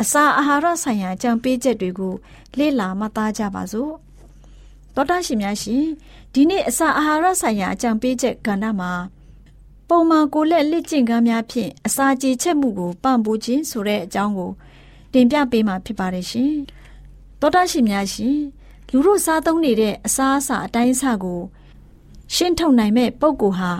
[0.00, 2.14] အစာအာဟာရဆိုင်ရာကြံပေးချက်တွေကို
[2.58, 3.92] လေ့လာမှတ်သားကြပါစို့။
[4.94, 5.84] တောတာရှင်များရှင်
[6.32, 8.92] ဒီနေ့အစာအာဟာရဆိုင်ရာအကြံပေးချက်ကဏ္ဍမှာ
[9.88, 14.50] ပုံမှန်ကိုလက်လက်ကျင့်ကမ်းများဖြင့်အစာကြေချက်မှုကိုပံ့ပိုးခြင်းဆိုတဲ့အကြောင်းကို
[15.12, 16.54] တင်ပြပေးမှာဖြစ်ပါတယ်ရှင်
[17.40, 18.38] တောတာရှင်များရှင်
[18.90, 21.40] လူတို့စားသုံးနေတဲ့အစာအစာအတိုင်းအဆကို
[22.34, 23.72] ရှင်းထုတ်နိုင်မဲ့ပုံကိုဟာ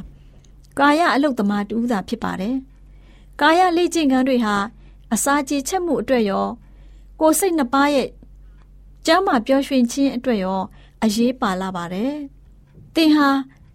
[0.78, 2.56] ကာယအလုတ်သမားတူးသာဖြစ်ပါတယ်
[3.40, 4.56] ကာယလေ့ကျင့်ခန်းတွေဟာ
[5.12, 6.46] အစာကြေချက်မှုအတွက်ရော
[7.20, 8.08] ကိုယ်စိတ်နှစ်ပါးရဲ့
[9.06, 10.60] ကျမ်းမာပျော်ရွှင်ခြင်းအတွက်ရော
[11.04, 12.14] အရေးပါလာပါတယ်။
[12.94, 13.28] သင်ဟာ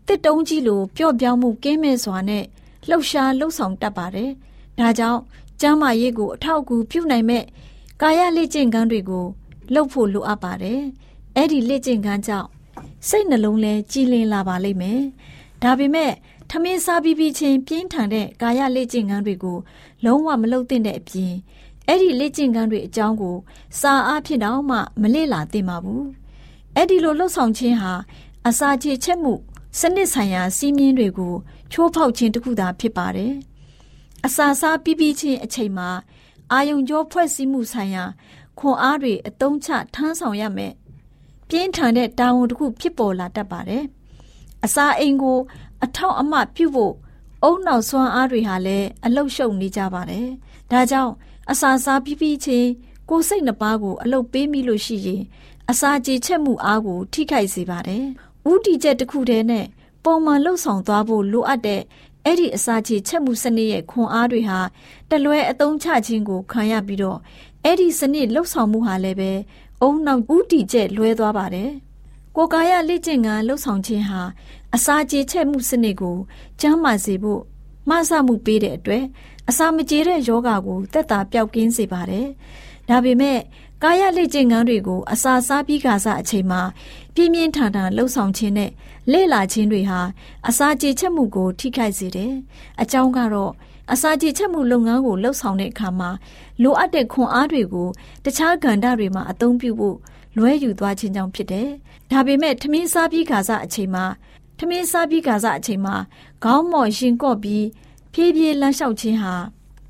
[0.08, 2.46] တစ်တုံးကြီးလိုပျော့ပြောင်းမှုကင်းမဲ့စွာနဲ့
[2.90, 4.32] လှုပ်ရှားလှုပ်ဆောင်တတ်ပါတယ်။
[4.80, 5.20] ဒါကြောင့်
[5.62, 7.44] ကျမ်းမာရေးကိုအထောက်အကူပြုနိုင်မဲ့
[8.02, 9.26] ကာယလေ့ကျင့်ခန်းတွေကို
[9.74, 10.80] လုပ်ဖို့လိုအပ်ပါတယ်။
[11.36, 12.48] အဲ့ဒီလေ့ကျင့်ခန်းကြောင့်
[13.08, 15.02] စိတ်နှလုံးလဲကြည်လင်လာပါလိမ့်မယ်။
[15.64, 16.12] ဒါပေမဲ့
[16.50, 19.58] ထမင်းစားပြီးပြီးချင်းပြင်းထန်တဲ့ကာယလေ့ကျင့်ခန်းတွေကို
[20.06, 21.34] လုံးဝမလုပ်သင့်တဲ့အပြင်
[21.88, 23.36] အဲ့ဒီလေ့ကျင့်ခန်းတွေအကြောင်းကို
[23.80, 26.04] စာအားဖြင့်တော့မှမလေ့လာသင့်ပါဘူး။
[26.76, 27.94] အဲ့ဒီလိုလှုပ်ဆောင်ခြင်းဟာ
[28.48, 29.34] အစာချေချက်မှု
[29.80, 31.36] စနစ်ဆိုင်ရာစီးမြင်တွေကို
[31.72, 33.34] ချိုးဖောက်ခြင်းတခုသာဖြစ်ပါတယ်။
[34.26, 35.90] အစာစားပြီးပြီးချင်းအချိန်မှာ
[36.52, 38.04] အာယုံကြောဖွဲ့စည်းမှုဆိုင်ရာ
[38.60, 40.74] ခွန်အားတွေအတုံးချထမ်းဆောင်ရမယ်။
[41.50, 43.84] ပြင်းထန်တဲ့တာဝန်တစ်ခုဖြစ်ပေါ်လာတတ်ပါတယ်။
[44.66, 45.40] အစာအိမ်ကို
[45.84, 46.94] အထောက်အမပြုဖို့
[47.44, 50.28] အုံနောက်ဆွမ်းအားတွေဟာလည်းအလုရှုံနေကြပါတယ်။
[50.72, 51.14] ဒါကြောင့်
[51.52, 52.70] အစာစားပြီးပြီးချင်း
[53.10, 55.22] ကိုယ်စိတ်နှပါးကိုအလုပေးမိလို့ရှိရင်
[55.72, 58.04] အစာကြေချက်မှုအားကိုထိခိုက်စေပါတယ်။
[58.52, 59.66] ဥတီချက်တစ်ခုတည်းနဲ့
[60.04, 61.82] ပုံမှန်လှုပ်ဆောင်သွားဖို့လိုအပ်တဲ့
[62.26, 64.60] အဲ့ဒီအစာချေချက်မှုစနစ်ရဲ့ခွန်အားတွေဟာ
[65.10, 67.20] တလွဲအသုံးချခြင်းကိုခံရပြီးတော့
[67.64, 69.32] အဲ့ဒီစနစ်လှုပ်ဆောင်မှုဟာလည်းပဲ
[69.82, 71.72] အုံနောက်ဥတီချက်လွဲသွားပါတယ်။
[72.36, 74.22] ကိုကာယလေ့ကျင့်ခန်းလှုပ်ဆောင်ခြင်းဟာ
[74.76, 76.18] အစာကြေချက်မှုစနစ်ကို
[76.60, 77.42] ကျန်းမာစေဖို့
[77.90, 79.04] မဆမှုပေးတဲ့အတွက်
[79.50, 82.28] အစာမကြေတဲ့ယောဂါကိုတက်တာပျောက်ကင်းစေပါတယ်။
[82.90, 83.40] ဒါပေမဲ့
[83.84, 86.62] ကာယလေ့ကျင့်ခန်းတွေကိုအစာစားပြီးကစားအချိန်မှာ
[87.16, 88.72] ပြင်းပြင်းထန်ထန်လှုပ်ဆောင်ခြင်းနဲ့
[89.12, 90.02] လေ့လာခြင်းတွေဟာ
[90.50, 92.34] အစာကြေချက်မှုကို ထိခိုက်စေတယ်။
[92.82, 93.52] အကြောင်းကတော့
[93.94, 96.10] အစာကြေချက်မှုလုပ်ငန်းကိုလှုပ်ဆောင်တဲ့အခါမှာ
[96.64, 97.90] လိုအပ်တဲ့ခွန်အားတွေကို
[98.26, 99.98] တခြားကဏ္ဍတွေမှာအသုံးပြုဖို့
[100.38, 101.70] လွဲယူသွားခြင်းကြောင့်ဖြစ်တယ်။
[102.12, 104.06] ဒါပေမဲ့ထမင်းစားပြီးခါစားအချိန်မှာ
[104.64, 105.96] ထမင်းစားပြီးခါစားအချိန်မှာ
[106.44, 107.66] ခေါင်းမော့ရင်ကော့ပြီး
[108.14, 109.34] ဖြည်းဖြည်းလမ်းလျှောက်ခြင်းဟာ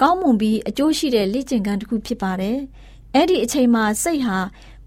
[0.02, 2.58] ကောင်းမွန်ပြီးအကျိုးရှိတဲ့လေ့ကျင့်ခန်းတစ်ခုဖြစ်ပါတယ်။
[3.16, 4.38] အဲ့ဒီအချိန်မှာစိတ်ဟာ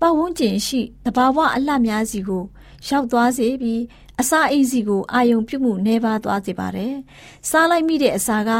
[0.00, 2.44] ပတ်ဝန်းကျင်ရှိတဘာဝအလှများစီကို
[2.86, 3.82] ရောက်သွားစေပြီး
[4.20, 6.94] အစာအိမ်စီကိုအာယုံပြုမှုနှဲပါသွားစေပါတယ်။
[7.50, 8.50] စားလိုက်မိတဲ့အစာက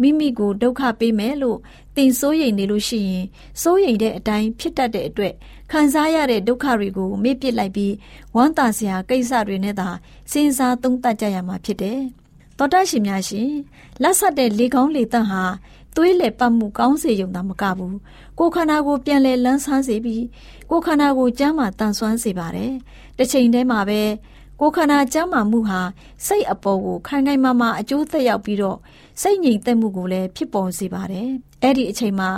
[0.00, 1.58] မိမိကိုဒုက္ခပေးမယ်လို့
[1.96, 3.24] သင်စိုးရိမ်နေလို့ရှိရင်
[3.62, 5.34] စိုးရိမ်တဲ့အတိုင်းဖြစ်တတ်တဲ့အတွက်
[5.70, 7.94] ခံစားရတဲ့ဒုက္ခတွေကိုမေ့ပစ်လိုက်ပြီး
[8.36, 9.88] ဝမ်းသာစရာကိစ္စတွေနဲ့သာ
[10.32, 12.00] စဉ်းစားသုံးသပ်ကြရမှာဖြစ်တယ်။
[12.58, 13.50] သောတာရှင်များရှင်
[14.02, 15.44] လက်ဆက်တဲ့လေကောင်းလေတန့်ဟာ
[15.96, 17.96] သွေးလေပတ်မှုကောင်းစေရုံသာမကဘူး
[18.38, 20.24] ကိုခန္ဓာကိုပြန်လဲလန်းဆန်းစေပြီး
[20.70, 22.72] ကိုခန္ဓာကိုကျမ်းမာတန်ဆွမ်းစေပါတယ်။
[23.18, 24.02] တစ်ချိန်တည်းမှာပဲ
[24.60, 25.80] ကိုခန္ဓာကျမ်းမာမှုဟာ
[26.26, 28.78] စိတ်အပေါ်ကိုခိုင်ခိုင်မာမာအကျိုးသက်ရောက်ပြီးတော့
[29.22, 31.28] စိတ်ငြိမ်သက်မှုကိုလည်းဖြစ်ပေါ်စေပါတယ်။
[31.62, 32.30] အဲ့ဒီအချိန်မှာ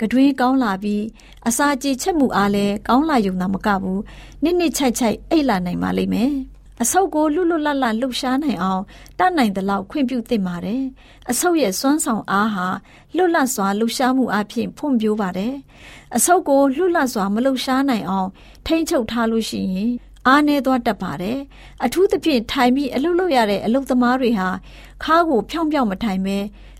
[0.00, 1.04] ကတွေးကောင်းလာပြီး
[1.48, 4.02] အစာကြေချက်မှုအားလည်းကောင်းလာရုံသာမကဘူး
[4.42, 6.32] နစ်နစ်ချိုက်ချိုက်အိတ်လာနိုင်ပါလိမ့်မယ်။
[6.82, 8.82] အဆုပ်ကိုလွတ်လွတ်လပ်လပ်လှုပ်ရှားနိုင်အောင်
[9.18, 10.82] တတ်နိုင်သလောက်ခွင့်ပြုသင့်ပါတယ်။
[11.30, 12.66] အဆုပ်ရဲ့စွမ်းဆောင်အားဟာ
[13.16, 15.54] လွတ်လပ်စွာလှုပ်ရှားမှုအပြင်ဖွံ့ဖြိုးပါတယ်။
[16.16, 18.28] အဆုပ်ကိုလွတ်လပ်စွာမလှုပ်ရှားနိုင်အောင်
[18.66, 19.90] ထိမ့်ချုပ်ထားလို့ရှိရင်
[20.26, 21.38] အားနည်းသွားတတ်ပါတယ်။
[21.84, 24.48] အထူးသဖြင့်ထိုင်ပြီးအလုပ်လုပ်ရတဲ့အလုပ်သမားတွေဟာ
[25.04, 26.38] ခါးကိုဖြောင်းပြောင်းမထိုင်ပဲ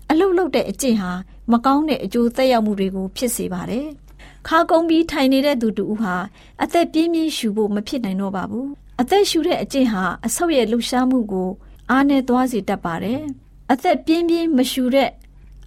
[0.09, 1.11] အလုပ်လုပ်တဲ့အကျင့်ဟာ
[1.51, 3.87] မကောင်းတဲ့အကျိုးသက်ရောက်မှုတွေကို ဖြစ်စေပါတယ်။
[4.47, 6.15] ခါကုန်းပြီးထိုင်နေတဲ့သူတူဟာ
[6.63, 8.67] အသက်ပြင်းပြင်းရှူဖို့မဖြစ်နိုင်တော့ပါဘူး။
[9.01, 11.49] အသက်ရှူတဲ့အကျင့်ဟာအဆုတ်ရဲ့လှုပ်ရှားမှုကို
[11.89, 13.21] အားနည်းသွားစေတတ်ပါတယ်။
[13.71, 15.09] အသက်ပြင်းပြင်းမရှူတဲ့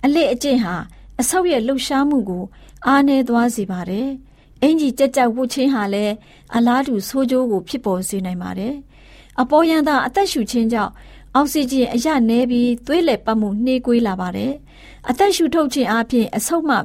[0.04, 0.74] အလက်အကျင့်ဟာ
[1.20, 2.44] အဆုတ်ရဲ့လှုပ်ရှားမှုကို
[2.86, 4.08] အားနည်းသွားစေပါတယ်။
[4.62, 6.14] အင်ကြီးကြက်ကြက်ဝတ်ခြင်းဟာလည်း
[6.56, 8.74] အလားတူဆိုးကျိုးကိုဖြစ်ပေါ်စေနိုင်ပါတယ်။
[9.40, 10.92] အပေါ်ယံသာအသက်ရှူခြင်းကြောင့်
[11.36, 14.52] အောက်ဆီဂျင်အရနည်းပြီးသွေးလည်ပတ်မှုနှေးကွေးလာပါတယ်။
[15.08, 16.76] အသက်ရှူထုတ်ခြင်းအပြင်အဆုတ်မှ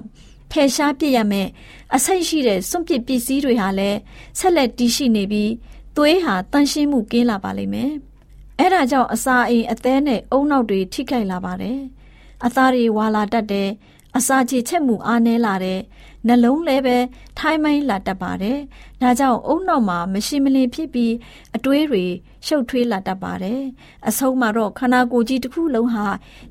[0.52, 1.48] ဖယ်ရှားပြစ်ရမယ်
[1.96, 3.98] အဆိတ်ရှိတဲ့စွန့်ပစ်ပစ္စည်းတွေဟာလည်း
[4.40, 5.52] ဆက်လက်တည်ရှိနေပြီး
[5.96, 7.92] သွေးဟာတန့်ရှင်းမှုကင်းလာပါလိမ့်မယ်။
[8.60, 11.80] အဲဒါကြောင့်အစာအိမ်အသေးနဲ့အုံနောက်တွေထိခိုက်လာပါတယ်။
[12.46, 13.70] အသားတွေဝါလာတတ်တယ်။
[14.18, 15.80] အစာချေချက်မှုအားနည်းလာတယ်။
[16.28, 16.98] နှလုံးလည်းပဲ
[17.38, 18.58] ထိုင်းမိုင်းလာတတ်ပါတယ်။
[19.02, 21.14] ဒါကြောင့်အုံနောက်မှာမရှိမလင်ဖြစ်ပြီး
[21.56, 22.06] အတွေးတွေ
[22.46, 23.62] ရှုပ်ထွေးလာတတ်ပါတယ်။
[24.08, 26.06] အဆုံးမှာတော့ခန္ဓာကိုယ်ကြီးတစ်ခုလုံးဟာ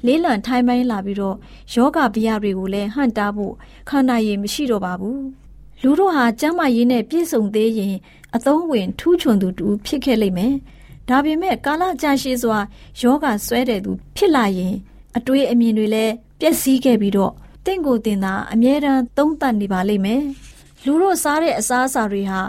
[0.07, 1.37] လေးလံထိုင်းမိုင်းလာပြီးတော့
[1.75, 3.55] ယောဂဗျာတွေကိုလည်းဟန့်တားဖို့
[3.89, 5.21] ခန္ဓာရည်မရှိတော့ပါဘူး။
[5.83, 7.95] လူတို့ဟာကျမ်းမာရေးနဲ့ပြည့်စုံသေးရင်
[8.37, 10.55] အသုံးဝင်ထူးချွန်သူတူဖြစ်ခဲ့လိမ့်မယ်။
[11.09, 12.59] ဒါပေမဲ့ကာလကြာရှည်စွာ
[13.01, 14.75] ယောဂဆွဲတဲ့သူဖြစ်လာရင်
[15.17, 17.33] အတွေးအမြင်တွေလည်းပျက်စီးခဲ့ပြီးတော့
[17.67, 20.23] တင့်ကိုတင်တာအမြဲတမ်းသုံးသပ်နေပါလိမ့်မယ်။
[20.85, 22.41] လူတို့စားတဲ့အစားအစာတွေဟာ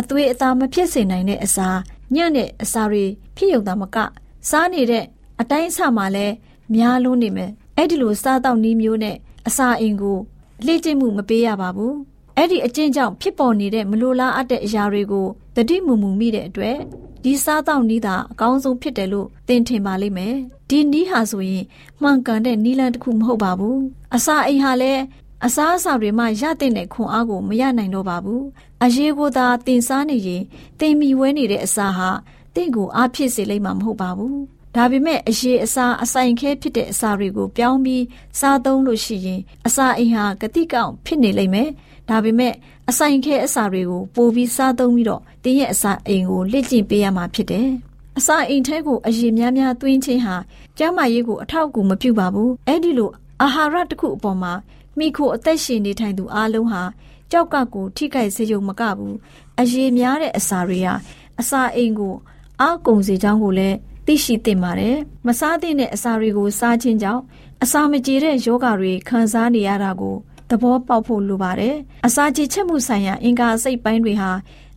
[0.00, 1.68] အသွေးအသားမဖြစ်စေနိုင်တဲ့အစာ
[2.14, 3.04] ညံ့တဲ့အစာတွေ
[3.36, 3.96] ဖြစ်ရုံသာမက
[4.50, 5.04] စားနေတဲ့
[5.40, 6.34] အတိုင်းအဆမှာလည်း
[6.74, 9.16] များလုံးနေမယ်။အဲ့ဒီလိုစားတော့နီးမျိုးနဲ့
[9.48, 10.18] အစာအိမ်ကို
[10.66, 11.94] လေ့ကျင့်မှုမပေးရပါဘူး။
[12.36, 15.26] အဲ့ဒီအကျင့်ကြောင့်ဖြစ်ပေါ်နေတဲ့မလိုလားအပ်တဲ့အရာတွေကို
[15.56, 16.76] တတိမူမူမိတဲ့အတွက်
[17.24, 20.34] ဒီစားတော့နီးတာအကောင်းဆုံးဖြစ်တယ်လို့သင်ထင်ပါလိမ့်မယ်
[20.70, 21.64] ဒီနီးဟာဆိုရင်
[22.02, 23.78] မှန်ကန်တဲ့နီးလန်းတစ်ခုမဟုတ်ပါဘူး
[24.16, 25.02] အစာအိမ်ဟာလည်း
[25.44, 28.44] အစားအစာတွေမှရတဲ့တဲ့ခွန်အားကိုမရနိုင်တော့ပါဘူး
[28.84, 30.42] အရေးကိုသာတင်စားနေရင်
[30.80, 32.08] တင်မီဝဲနေတဲ့အစာဟာ
[32.54, 34.38] တင့်ကိုအားဖြစ်စေလိမ့်မှာမဟုတ်ပါဘူး
[34.74, 38.04] ဒါပေမဲ့အရေးအစာအဆိုင်ခဲဖြစ်တဲ့အစာတွေကိုပြောင်းပြီး
[38.40, 41.68] စားသုံးလို့ရှိရင်အစာအိမ်ဟာဂတိကောက်ဖြစ်နေလိမ့်မယ်
[42.08, 42.54] ဒါပေမဲ့
[42.90, 47.68] အဆိုင်ခဲအစာတွေကိုပိုပြီးစားသုံးပြီးတော့တင်းရဲ့အစာအိမ်ကိုလက်ကျင့်ပေးရမှာဖြစ်တယ်။
[48.18, 50.36] အစာအိမ်ထဲကိုအရေများများသွင်းခြင်းဟာ
[50.78, 53.10] ကျန်းမာရေးကိုအထောက်အကူမပြုပါဘူး။အဲ့ဒီလို
[53.42, 54.52] အာဟာရတစ်ခုအပေါ်မှာ
[54.98, 56.82] မိခိုအသက်ရှင်နေထိုင်သူအလုံးဟာ
[57.30, 59.14] ကြောက်ကကိုထိခိုက်စေုံမကဘူး။
[59.60, 60.94] အရေများတဲ့အစာတွေဟာ
[61.40, 62.14] အစာအိမ်ကို
[62.60, 63.76] အာကုန်စေကြောင်းကိုလည်း
[64.06, 67.22] သိရှိသင့်ပါတယ်။မစားသင့်တဲ့အစာတွေကိုစားခြင်းကြောင့်
[67.62, 70.16] အစာမကြေတဲ့ယောဂါတွေခံစားနေရတာကို
[70.50, 71.74] သဘောပေါက်ဖို့လိုပါတယ်။
[72.06, 74.30] အစာချေချက်မှုဆိုင်ရာအင်္ဂါစိတ်ပိုင်းတွေဟာ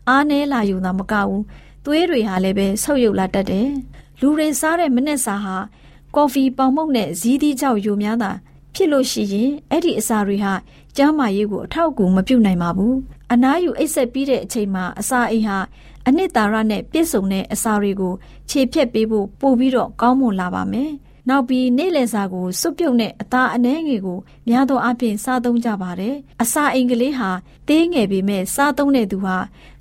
[0.10, 1.42] အားနည်းလာယူတာမကဘူး။
[1.86, 3.70] သွေးတွေဟာလည်းပဲဆုပ်ယုပ်လာတတ်တယ်။
[4.20, 5.56] လူတွေစားတဲ့မနက်စာဟာ
[6.16, 8.32] ကော်ဖီပေါင်မုတ်နဲ့ဇီးသီးကြောက်ယိုများတာ
[8.74, 10.54] ဖြစ်လို့ရှိရင်အဲ့ဒီအစာတွေဟာ
[10.98, 12.96] ကျန်းမာရေးကိုအထောက်အကူမပြုနိုင်ပါဘူး။
[13.32, 15.58] အနားယူအိတ်ဆက်ပြီးတဲ့အချိန်မှာအစာအိမ်ဟာ
[16.08, 18.14] အနှစ်သာရနဲ့ပြည့်စုံတဲ့အစာတွေကို
[18.50, 20.92] ခြေဖြတ်ပေးဖို့ပို့ပြီးတော့ကောင်းမွန်လာပါမယ်။
[21.30, 27.30] နောက်ပြီးနေ့လယ်စာကိုစွပ်ပြုတ်နဲ့အသားအနှဲငယ်ကိုများသောအားဖြင့်စားသုံးကြပါတယ်။အစာအိမ်ကလေးဟာ
[27.68, 29.38] သေးငယ်ပေမဲ့စားသုံးတဲ့သူဟာ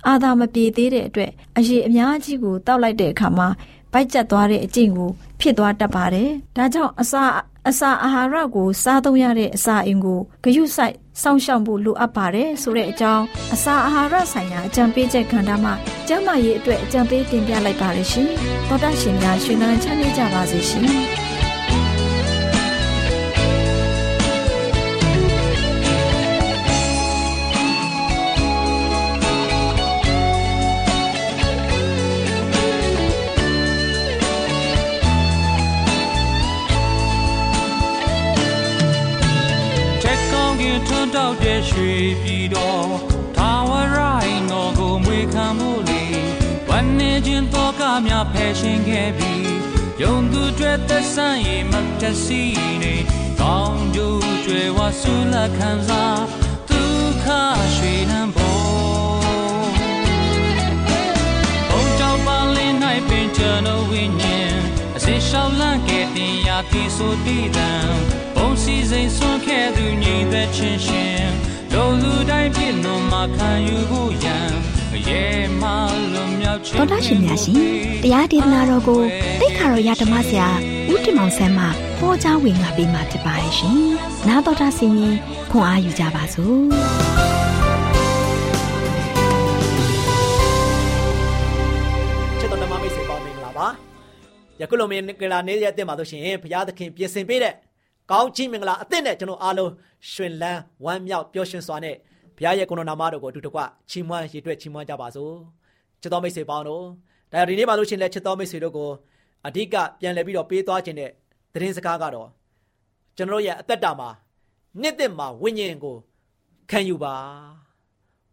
[0.07, 3.47] အာသာမပြေသေးတဲ့အတွက်အရေအများကြီးကိုတောက်လိုက်တဲ့အခါမှာ
[3.91, 7.23] ဗိုက်ကျက်သွားတဲ့အကျင့်ကိုဖြစ်သွားတတ်ပါတယ်။ဒါကြောင့်အစာ
[7.69, 15.73] အစာအာဟာရကိုစားသုံးရတဲ့အစာအိမ်ကိုဂရုစိုက်စောင့်ရှောက်ဖို့လိုအပ်ပါတယ်ဆိုတဲ့အကြောင်းအစာအာဟာရဆိုင်ရာအကြံပေးချက်ကဏ္ဍမှာ
[16.07, 18.27] ကျန်းမာရေးအတွက်အကြံပေးတင်ပြလိုက်ပါရရှင်။
[18.67, 20.85] သောတာရှင်များရှင်လန်းချမ်းမြေ့ကြပါစေရှင်။
[41.21, 42.89] တောက်တဲ့ရွှေပြည်တော်
[43.37, 46.03] ထာဝရိုင်းတော်ကိုမွေခံမှုလေ
[46.69, 49.51] ဝမ်းနေခြင်းတော့ကများဖယ်ရှင်ခဲ့ပြီး
[50.01, 52.41] ယုံသူတွေသက်ဆိုင်ရင်မတစီ
[52.81, 52.95] နေ
[53.41, 56.21] ကောင်းကျိုးကျွယ်ဝဆူလခံစား
[56.69, 57.25] ဒုက္ခ
[57.75, 58.61] ရွှေနှံပေါ်
[61.69, 62.75] ဘုံကြောင့်ပါလင်း၌
[63.09, 64.53] ပင်ကျွန်တော်ဝိညာဉ်
[64.95, 67.71] အစေရှောင်းလန့်ခဲ့တင်ရာပြီဆိုတည်တံ
[68.63, 71.25] စီစိန်ဆွန်ခဲ့သူညီသက်ချင်းရှင်
[71.73, 74.51] တို့လူတိုင်းပြည့်နှုံမှာခံယူဖို့ရန်
[75.07, 75.23] ရဲ
[75.61, 75.63] မ
[76.13, 77.55] လွန်မြောက်ခြင်းတော်တာရှင်များရှင်
[78.03, 79.01] တရားဒေသနာတော်ကို
[79.41, 80.49] တိတ်ခါတော်ရဓမ္မဆရာ
[80.91, 81.65] ဦးတင်မောင်ဆန်းမှ
[81.99, 83.77] ဟောကြားဝင်ငါပေးมาဖြစ်ပါတယ်ရှင်
[84.27, 85.15] နားတော်တာဆင်ရင်
[85.51, 86.57] ခွန်အားယူကြပါစို့
[92.39, 93.67] ချစ်တော်ဓမ္မမိတ်ဆွေပေါင်းမင်္ဂလာပါ
[94.61, 97.53] ယခုလိုမင်္ဂလာနေ့ရက်တင်ပါလို့ရှင်ဘုရားသခင်ပြင်ဆင်ပေးတဲ့
[98.11, 99.71] ကောင်းချီးမင်္ဂလာအသစ်နဲ့ကျွန်တော်အားလုံး
[100.11, 101.95] ရှင်လန်းဝမ်းမြောက်ပျော်ရွှင်စွာနဲ့
[102.37, 105.33] ဘုရားရဲ့ကိုယ်တော်နာမတော်ကိုအတူတကွချီးမွမ်းရည်တွက်ချီးမွမ်းကြပါစို့
[106.01, 106.83] ချစ်တော်မိတ်ဆွေပေါင်းတို့
[107.31, 108.89] ဒါဒီနေ့ပါလို့ရှင်လဲချစ်တော်မိတ်ဆွေတို့ကို
[109.47, 111.11] အဓိကပြန်လည်ပြီးတော့ပေးသွားခြင်းတဲ့
[111.53, 112.29] သတင်းစကားကတော့
[113.17, 114.09] ကျွန်တော်ရဲ့အသက်တာမှာ
[114.81, 115.95] နှစ်သက်မှာဝိညာဉ်ကို
[116.71, 117.13] ခံယူပါ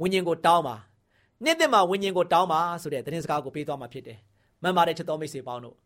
[0.01, 0.77] ဝိညာဉ်ကိုတောင်းပါ
[1.45, 4.19] နှစ်သက်မှာဝိညာဉ်ကိုတောင်းပါဆိုတဲ့သတင်းစကားကိုပေးသွားမှာဖြစ်တယ်
[4.63, 5.77] မှန်ပါတယ်ချစ်တော်မိတ်ဆွေပေါင်းတို့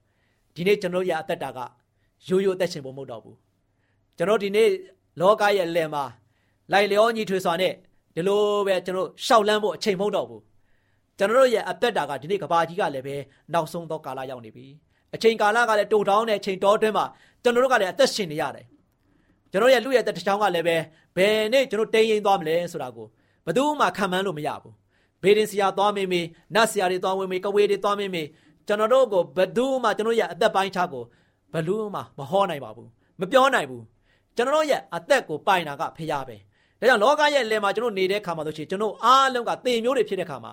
[0.55, 1.59] ဒီနေ့ကျွန်တော်ရဲ့အသက်တာက
[2.29, 3.37] ရိုးရိုးအသက်ရှင်ဖို့မဟုတ်တော့ဘူး
[4.17, 4.69] ကျွန်တော်ဒီနေ့
[5.21, 6.05] လောကရဲ့လယ်မှာ
[6.73, 7.73] လိုက်လျောညီထွေစွာနဲ့
[8.15, 10.43] ဒီလိုပဲကျွန်တော်ရှောက်လန်းဖို့အချိန်မဟုတ်တော့ဘူး
[11.19, 13.17] ကျွန်တော်တို့ရဲ့အသက်တာကဒီနေ့ကဘာကြီးကလည်းပဲ
[13.53, 14.67] နောက်ဆုံးသောကာလရောက်နေပြီ
[15.15, 17.05] အချိန်ကာလကလည်းတူတောင်းတဲ့အချိန်တော်တွင်းမှာ
[17.43, 18.67] ကျွန်တော်တို့ကလည်းအသက်ရှင်နေရတယ်
[19.51, 20.77] ကျွန်တော်ရဲ့လူရဲ့တစ်ချောင်းကလည်းပဲ
[21.17, 23.07] ဘယ်နေ့ကျွန်တော်တိမ်ရင်သွားမလဲဆိုတာကို
[23.45, 24.75] ဘယ်သူမှခံမှန်းလို့မရဘူး
[25.23, 28.27] ဘေးရင်ဆရာသွားမေးမေးနတ်ဆရာတွေသွားဝင်မေးကဝေးတွေသွားမေးမေး
[28.67, 31.05] ကျွန်တော်တို့ကိုဘယ်သူမှကျွန်တော်ရဲ့အသက်ပိုင်းခြားကို
[31.53, 32.89] ဘယ်လို့မှမဟောနိုင်ပါဘူး
[33.21, 33.83] မပြောနိုင်ဘူး
[34.37, 36.37] ကျွန်တော်ရဲ့အသက်ကိုပိုင်တာကဖရားပဲ
[36.81, 40.53] ဒါကြောင့်လောကရဲ့လယ်မှာကျွန်တော်နေတဲ့ခါမှာဆိုရှင်ကျွန်တော်အားလုံးကသေမျိုးတွေဖြစ်တဲ့ခါမှာ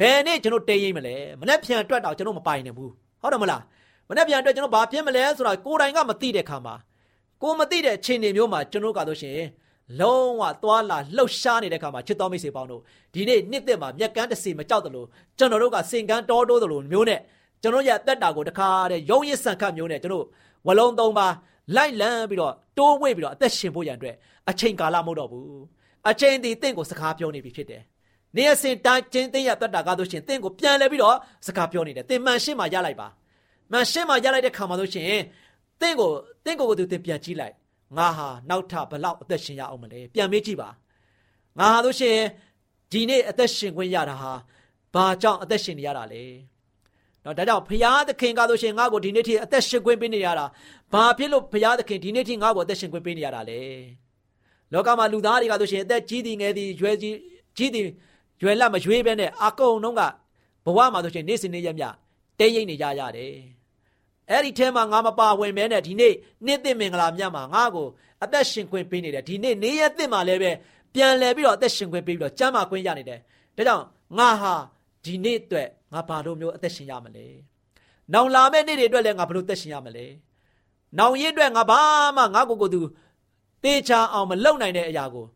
[0.00, 2.90] ဘယ်နေ့ကျွန်တော်တိမ်ရင်မလဲမနေ့ပြန်တွက်တော့ကျွန်တော်မပိုင်နိုင်ဘူး
[3.22, 3.62] ဟုတ်တယ်မလား
[4.08, 6.74] မနေ့ပြန်တွက်ကျွန်တော်ဘာဖြစ်မလဲဆိုတာကိုယ်တိုင်ကမသိတဲ့ခါမှာ
[7.42, 9.38] ကိုမသိတဲ့အခြေအနေမျိုးမှာကျွန်တော်ကဆိုရှင်
[10.00, 12.82] လုံးဝသွားလာလှုပ်ရှားနေတဲ့ခါမှာချစ်တော်မိတ်ဆွေပေါင်းတို့
[13.14, 15.06] ဒီနေ့နှစ်သက်မှာမျက်ကန်းတစ်စီမကြောက်တယ်လို့
[15.38, 17.20] ကျွန်တော်တို့ကစင်ကန်းတောတိုးတယ်လို့မျိုးနဲ့
[17.62, 20.26] ကျွန်တော်ရဲ့အသက်တာကိုတခါတည်းရုံးရစ်ဆန်ခတ်မျိုးနဲ့ကျွန်တော်
[20.66, 21.28] ဝလုံးသုံးပါ
[21.76, 24.16] လိုက်လန်းပြီးတော့တိုးဝှေ့ပြီးတော့အသက်ရှင်ဖို့ရန်အတွက်
[24.50, 25.60] အချိန်ကာလမဟုတ်တော့ဘူး
[26.10, 27.82] အချိန်ဒီတင့်ကိုစကားပြောနေပြီဖြစ်တယ်
[28.36, 33.08] နေရစင်တိုင်းချင်းသိရတတ်တာကားလို့ရှင်တင့်ကိုပြန်လဲပြီးတော့စကားပြောနေတယ်တင်မှန်ရှင်းမှရလိုက်ပါ
[33.72, 35.06] မှန်ရှင်းမှရလိုက်တဲ့ခါမှလို့ရှင်
[35.80, 36.10] တင့်ကို
[36.44, 37.54] တင့်ကိုကိုသူတင်ပြန်ကြည့်လိုက်
[37.96, 40.68] ငါဟာနောက်ထပ်ဘလောက်အသက်ရှင်ရအောင်မလဲပြန်မေးကြည့်ပါ
[41.58, 42.16] ငါဟာလို့ရှင်
[42.92, 44.32] ဒီနေ့အသက်ရှင်ခွင့်ရတာဟာ
[44.94, 46.22] ဘာကြောင့်အသက်ရှင်နေရတာလဲ
[47.24, 50.46] နော်ဒါကြောင့်ဘုရားသခင်ကားလို့ရှင်ငါ့ကိုဒီနေ့ထိအသက်ရှင်ခွင့်ပေးနေရတာ
[50.92, 53.60] ဘာဖြစ်လို့ဘုရားသခင်ဒီနေ့ထိငါ့ကိုအသက်ရှင်ခွင့်ပေးနေရတာလဲ
[54.72, 57.16] လောကမှာလူသားတွေကဆိုရှင်အသက်ကြီးသည်ငယ်သည်ရွယ်ကြီး
[57.56, 57.86] ကြီးသည်
[58.42, 60.02] ရွယ်လတ်မရွေးပဲနဲ့အကုန်လုံးက
[60.64, 61.84] ဘဝမှာဆိုရှင်နေ့စဉ်နေ့ရက်မြ
[62.38, 63.34] တဲရိမ့်နေကြရတယ်
[64.30, 66.14] အဲ့ဒီထဲမှာငါမပါဝင်မဲနဲ့ဒီနေ့
[66.46, 67.86] နေ့သစ်မင်္ဂလာမြတ်မှာငါ့ကို
[68.24, 70.50] အသက်ရှင်ခွင့်ပေးနေတယ်ဒီနေ့နေ့ရက်သစ်မှာလည်းပဲ
[70.94, 73.18] ပြန်လဲပြီးတော့အသက်ရှင်ခွင့်ပေးပြီးတော့ကျမ်းမာခွင့်ရနေတယ်
[73.56, 73.84] ဒါကြောင့်
[74.18, 74.54] ငါဟာ
[75.04, 77.26] ဒီနေ့အတွက် ငါဘာလို့မျိုးအသက်ရှင်ရမလဲ။
[78.12, 80.06] နောင်လာမယ့်နေ့တွေအတွက်လည်းငါဘလို့သက်ရှင်ရမလဲ။
[80.98, 81.80] နောင်ရင်းအတွက်ငါဘာ
[82.16, 82.80] မှငါကိုကိုသူ
[83.64, 85.26] တေချာအောင်မလုပ်နိုင်တဲ့အရာကို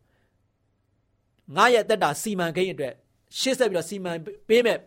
[1.55, 2.93] ငါရဲ့အသက်တာစီမံကိန်းအတွက်
[3.39, 4.11] ရှေ့ဆက်ပြီးတော့စီမံ
[4.47, 4.77] ပေးမဲ့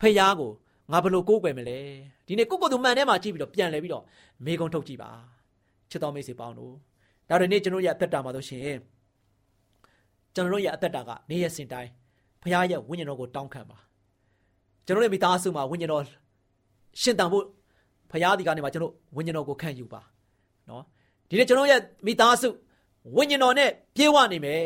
[0.00, 0.50] ဖယားကို
[0.92, 1.78] ငါဘလို့ကိုးကွယ်မလဲ။
[2.26, 4.04] ဒီနေ့ကိုကိုသူမှန်ထဲမှာကြည့်ပြီးတော့ပြန်လဲပြီးတော့
[4.44, 5.10] မေကုံထုတ်ကြည့်ပါ။
[5.90, 6.74] ချစ်တော်မိတ်ဆွေပေါင်းတို့
[7.28, 8.78] ဒါတွေနေ့ကျွန်တော်ရဲ့အသက်တာမှာဆိုရှင်
[10.34, 11.90] ကျွန်တော်ရဲ့အသက်တာကနေရစင်တိုင်း
[12.42, 13.78] ဖယားရဲ့ဝိညာဉ်တော်ကိုတောင်းခံပါ
[14.88, 16.02] ကျွန်တော်ရဲ့မိသားစုမှာဝိညာဉ်တော်
[17.00, 17.44] ရှင်တန်ဖို့
[18.10, 20.00] ဖရာဒီကနေမှာကျွန်တော်ဝိညာဉ်တော်ကိုခံယူပါ
[20.68, 20.82] နော်
[21.28, 22.48] ဒီနေ့ကျွန်တော်ရဲ့မိသားစု
[23.16, 24.64] ဝိညာဉ်တော်နဲ့ပြေဝနေမယ်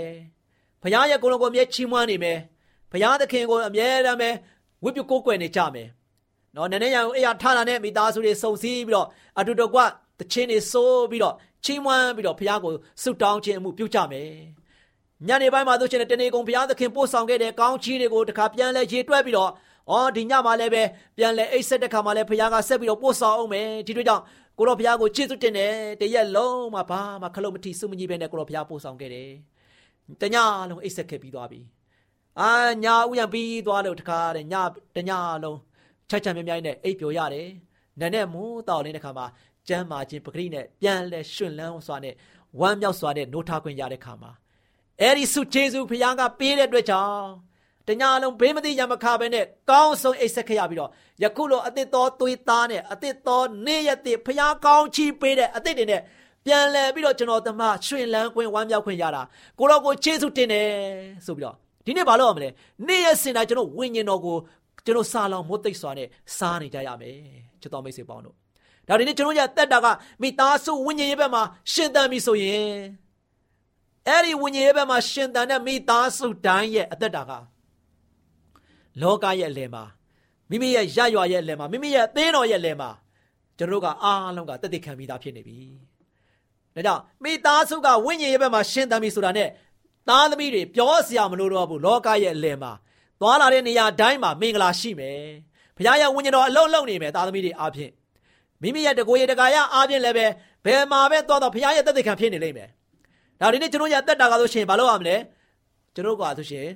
[0.83, 2.39] ဖရာရဲ့ကိုယ်တော်ကိုအမြဲချီးမွမ်းနေမယ်
[2.93, 4.31] ဖရာသခင်ကိုအမြဲတမ်းပဲ
[4.83, 5.89] ဝိပုကိုးကွယ်နေကြမယ်
[6.57, 9.07] နော်နည်းနည်းရအောင်အေးရထားတာနဲ့မိသားစုတွေစုံစည်းပြီးတော့
[9.39, 9.79] အတူတကွ
[10.19, 14.31] တချင်းတွေစိုးပြီးတော့ချီးမွမ်းပြီးတော့ဖရာကိုဆုတောင်းခြင်းအမှုပြုကြမယ်
[15.29, 19.53] ညနေပိုင်းမှာဆိုရှင်တနေကုန်ဘုရားသခင်ပို့ဆောင်ခဲ့တဲ့ကောင်းချီးတွေကိုတခါပြန်လဲရေတွက်ပြီးတော့။
[19.91, 20.83] အော်ဒီညမှာလည်းပဲ
[21.17, 24.23] ပြန်လဲအိတ်ဆက်တဲ့ခါမှာလည်းဖခင်ကဆက်ပြီးတော့ပို့ဆောင်အောင်မယ်။ဒီတို့ကြောင့်
[24.59, 29.31] ကိုတော်ဖခင်ကိုကျေးဇူးတင်တယ်။တရက်လုံးမှာဘာမှခလုံးမထီစုမကြီးပဲနဲ့ကိုတော်ဖခင်ပို့ဆောင်ခဲ့တယ်။
[30.21, 30.37] တည
[30.71, 31.61] လုံးအိတ်ဆက်ခဲ့ပြီးသွားပြီ။
[32.41, 32.51] အာ
[32.85, 34.55] ညာဥယံပြီးသွားလို့တခါတဲ့ည
[34.97, 35.11] တည
[35.45, 35.59] လုံး
[36.11, 37.49] ချက်ချက်မြမြိုင်နဲ့အိတ်ပျော်ရတယ်။
[38.01, 39.27] နန်းနဲ့မိုးတောက်နေတဲ့ခါမှာ
[39.69, 42.15] ကျမ်းမာခြင်းပဂရိနဲ့ပြန်လဲရှင်လန်းစွာနဲ့
[42.61, 44.31] ဝမ်းမြောက်စွာနဲ့နိုးထားခွင့်ရတဲ့ခါမှာ
[45.01, 47.27] အဲ့ဒီဆုကျေးဇူးဖခင်ကပေးတဲ့အတွက်ကြောင့်
[47.89, 50.91] တညာလုံးဘေးမသိရမခပဲနဲ့ကောင်းဆုံးအိတ်ဆက်ခဲ့ရပြီးတော့
[51.23, 56.03] ယခုလိုအသစ်တော်သွေးသားနဲ့အသစ်တော်နေ့ရက်တည်းဖခင်ကောင်းချီးပေးတဲ့အသစ်တွေနဲ့
[56.45, 59.23] ပြန်လဲပြီးတော့ကျွန်တော်တမရွှင်လန်းခွင့်ဝမ်းမြောက်ခွင့်ရတာ
[59.59, 60.67] ကိုတော့ကိုကျေးဇူးတင်တယ်
[61.27, 62.49] ဆိုပြီးတော့ဒီနေ့ဘာလို့ရမလဲ
[62.89, 64.37] နေ့ရက်စင်တိုင်းကျွန်တော်ဝိညာဉ်တော်ကို
[64.85, 67.17] ကျွန်တော်စာလောင်မိုးသိပ်စွာနဲ့စားနေကြရမယ်
[67.61, 68.35] ချစ်တော်မိတ်ဆွေပေါင်းတို့
[68.89, 69.87] ဒါဒီနေ့ကျွန်တော်ရတက်တာက
[70.23, 72.73] မိသားစုဝိညာဉ်ရေးဘက်မှာရှင်သန်ပြီဆိုရင်
[74.09, 77.33] အဲ့ဒီဝိညာဉ်ရေးဘက်မှာရှင်သန်တဲ့မိသားစုတိုင်းရဲ့အသက်တာက
[79.01, 79.85] လောကရဲ့အလယ်မှာ
[80.51, 82.91] မိမိရဲ့ရရွာရဲ့အလယ်မှာမိမိရဲ့အသင်းတော်ရဲ့အလယ်မှာ
[83.59, 85.59] ကျွန်တော်တို့ကအားလုံးကတသက်ခံပြီးသားဖြစ်နေပြီ။
[86.75, 89.49] ဒါကြောင့်မိသားစုကဝိညာဉ်ရေးဘက်မှာရှင်သန်ပြီဆိုတာနဲ့
[90.09, 92.73] သားသမီးတွေပြောစရာမလိုတော့ဘူးလောကရဲ့အလယ်မှာ
[93.21, 95.21] သွားလာတဲ့နေရာတိုင်းမှာမင်္ဂလာရှိမယ်။
[95.77, 97.93] ဘုရားရဲ့ဝိညာဉ်တော်အလုံးလုံးနေမယ်သားသမီးတွေအားဖြင့်
[98.63, 100.27] မိမိရဲ့တကိုယ်ရဲ့တကာရအားဖြင့်လည်းပဲ
[100.65, 102.69] ဘယ်မှာပဲသွားတော့ဘုရားရဲ့တသက်ခံဖြစ်နေလိမ့်မယ်။
[103.41, 105.17] ဒါဒီနေ့ကျွန်တော်ရတက်တာကဆိုရှင်ဘာလို့ရမလဲ။
[105.95, 106.67] ကျွန်တော်ကဆိုရှင်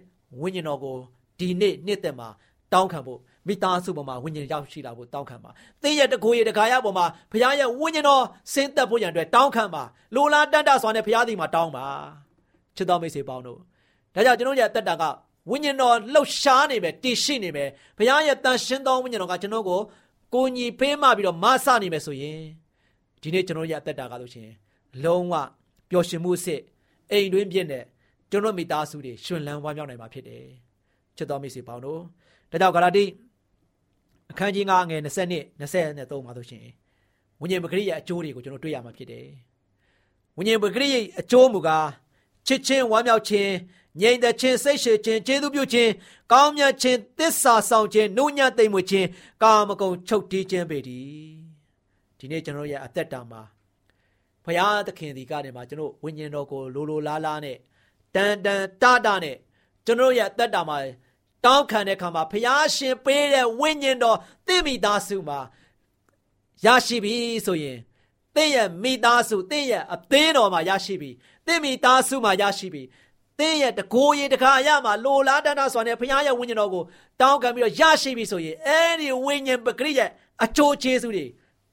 [0.41, 0.97] ဝိညာဉ်တော်ကို
[1.39, 2.29] ဒီနေ့နှစ်သက်မှာ
[2.73, 5.51] တောင်းခံဖို့မိသားစုပေါ်မှာဝိညာဉ်ရောက်ရှိလာဖို့တောင်းခံပါ။
[5.83, 9.83] သင်ရဲ့တကိုယ်ရဲ့တကာရပေါ်မှာဘုရားရဲ့ဝိညာဉ်တော်ဆင်းသက်ဖို့ရန်အတွက်တောင်းခံပါ။
[10.15, 11.87] လိုလားတန်တစွာနဲ့ဘုရားသည်မှာတောင်းပါ။
[12.77, 13.59] ချစ်တော်မိတ်ဆွေပေါင်းတို့
[14.15, 15.05] ဒါကြောင့်ကျွန်တော်ရဲ့တက်တာက
[15.51, 19.81] ဝိညာဉ်တော်လှုပ်ရှားနေမယ်တည်ရှိနေမယ်ဘုရားရဲ့တန်ရှင်းသောဝိညာဉ်တော်ကကျွန်တော်ကို
[20.35, 22.41] ကိုညီပေးမှပြီးတော့မဆနေမယ်ဆိုရင်
[23.23, 24.51] ဒီနေ့ကျွန်တော်ရဲ့အသက်တာကလို့ရှင်
[25.05, 25.35] လုံးဝ
[25.91, 26.61] ပျော်ရွှင်မှုစစ်
[27.13, 27.85] အိမ်တွင်းပြည့်နဲ့
[28.31, 30.66] ကျွန်တော်မိသားစုတွေရှင်လန်းဝမ်းမြောက်နိုင်မှာဖြစ်တယ်
[31.17, 32.01] ချစ်တော်မိတ်ဆွေပေါင်းတို့
[32.51, 33.05] ဒါကြောင့်ဂလာတိ
[34.31, 36.65] အခန်းကြီး9ငယ်20နှစ်23မှာဆိုရှင်
[37.41, 39.27] ဝိညာဉ်ပဂရိရဲ့အကျိုးတွေကိုကျွန်တော်တွေ့ရမှာဖြစ်တယ်
[40.37, 41.89] ဝိညာဉ်ပဂရိရဲ့အကျိုးမူကား
[42.47, 43.53] ချစ်ချင်းဝမ်းမြောက်ခြင်း
[44.01, 45.91] ငြိမ်သက်ခြင်းစိတ်ရှည်ခြင်းကျေးဇူးပြုခြင်း
[46.33, 49.09] ကောင်းမြတ်ခြင်းသစ္စာဆောင်ခြင်းနှုတ်ညံ့သိမ်မွေ့ခြင်း
[49.43, 51.37] ကာမဂုဏ်ချုပ်တီးခြင်းပေတည်း
[52.19, 53.43] ဒီနေ့ကျွန်တော်ရဲ့အသက်တာမှာ
[54.45, 57.57] ဘုရားသခင်ဒီကနေမှာကျွန်တော်ဝိညာဉ်တော်ကိုလိုလိုလားလားနဲ့
[58.15, 59.37] တန်တန်တတနဲ့
[59.87, 60.77] ကျွန်တော်ရဲ့အသက်တာမှာ
[61.45, 65.39] တောင်းခံတဲ့အခါမှာဘုရားရှင်ပေးတဲ့ဝိညာဉ်တော်သင်မိသားစုမှာ
[66.65, 67.15] ရရှိပြီ
[67.47, 67.79] ဆိုရင်
[68.35, 71.11] သင်ရဲ့မိသားစုသင်ရဲ့အသင်းတော်မှာရရှိပြီ
[71.47, 72.83] သင်မိသားစုမှာရရှိပြီ
[73.39, 76.85] သင်ရဲ့တကိုးရင်တခါရမှာလိုလားတန်းတာစွာနဲ့ဘုရားရဲ့ဝိညာဉ်တော်ကို
[77.21, 80.11] တောင်းခံပြီးတော့ရရှိပြီဆိုရင်အဲဒီဝိညာဉ်ပဂရိရဲ့
[80.45, 81.27] အကျိုးကျေးဇူးတွေ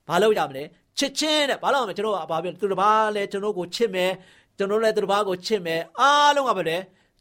[0.08, 0.63] ဘာလို့ရမလဲ
[0.97, 4.12] ချစ်ချင်းတဲ့ဘာလို့မလဲကျွန်တော်ကဘာပြောသူတစ်ပါးလဲကျွန်တော်ကိုချစ်မယ်
[4.58, 6.78] ကျွန်တော်လည်းသူတစ်ပါးကိုချစ်မယ်အားလုံးကပဲလေ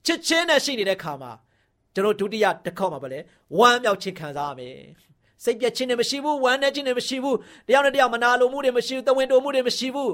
[0.06, 1.32] ချစ်ချင်းနဲ့ရှိနေတဲ့ခါမှာ
[1.94, 3.18] ကျွန်တော်ဒုတိယတစ်ခေါက်မှာပဲလေ
[3.58, 4.76] ဝမ်းမြောက်ခြင်းခံစားရမယ်
[5.44, 7.36] စိတ်ပြည့်ခြင်းတွေမရှိဘူးဝမ်းနည်းခြင်းတွေမရှိဘူး
[7.68, 10.12] တယောက်နဲ့တယောက်မနာလိုမှုတွေမရှိဘူးတဝင်းတိုမှုတွေမရှိဘူး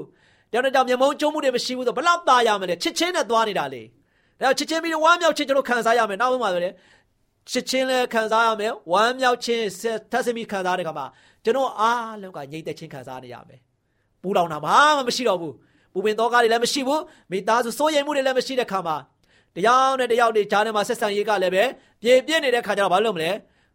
[0.51, 3.81] တယောက်နဲ့တယောက်မျက်မုံကျုံမှုတွေမရှိဘူးဆိုဘလောက်သားရမလဲချစ်ချင်းနဲ့သွားနေတာလေ
[4.41, 6.69] ဒါချစ်ချင်းပြီးဝမ်းမြောက်ခြင်းကျွန်တော်ခံစားရမယ်နောက်မှဆိုလေ
[7.51, 9.63] ချစ်ချင်းလည်းခံစားရမယ်ဝမ်းမြောက်ခြင်း
[10.11, 11.05] ထပ်ဆမိခံစားတဲ့ခါမှာ
[11.43, 13.59] ကျွန်တော်အားလုံးကငြိမ့်သက်ခြင်းခံစားနေရမယ်
[14.21, 14.71] ပူလောင်တာမှ
[15.07, 15.53] မရှိတော့ဘူး
[15.93, 18.95] ပူပင်တော့ကားတွေလည်းမရှိဘူးမိသားစုစိုးရိမ်မှုတွေလည်းမရှိတဲ့ခါမှာ
[19.55, 21.63] တရားနဲ့တရားတွေဂျားထဲမှာဆက်ဆံရေးကလည်းပဲ
[22.01, 23.31] ပြေပြည့်နေတဲ့ခါကျတော့ဘာလုပ်မလဲ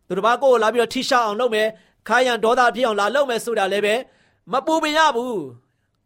[0.09, 1.69] သူတစ်ပါးကိုလာပြီးတော့ထိရှောက်အောင်လုပ်မယ်
[2.09, 3.95] ခိုင်းရန်ဒေါသဖြစ်အောင်လာလုပ်မယ်ဆိုတာလည်းပဲ
[4.53, 5.43] မပူပင်ရဘူး